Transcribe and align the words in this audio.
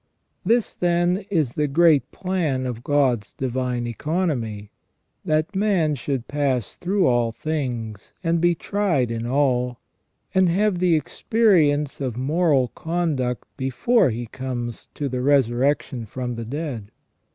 This, 0.43 0.73
then, 0.73 1.25
is 1.29 1.53
the 1.53 1.67
great 1.67 2.11
plan 2.11 2.65
of 2.65 2.83
God's 2.83 3.33
divine 3.33 3.85
economy, 3.85 4.71
that 5.25 5.55
man 5.55 5.93
should 5.93 6.27
pass 6.27 6.73
through 6.73 7.05
all 7.05 7.31
things, 7.31 8.11
and 8.23 8.41
be 8.41 8.55
tried 8.55 9.11
in 9.11 9.27
all, 9.27 9.79
and 10.33 10.49
have 10.49 10.79
the 10.79 10.95
experience 10.95 12.01
of 12.01 12.17
moral 12.17 12.69
conduct 12.69 13.45
before 13.57 14.09
he 14.09 14.25
comes 14.25 14.87
to 14.95 15.07
the 15.07 15.19
resurrec 15.21 15.83
tion 15.83 16.07
from 16.07 16.33
the 16.33 16.45
dead. 16.45 16.89